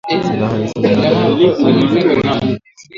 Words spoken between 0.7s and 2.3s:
zinadaiwa zilitumika katika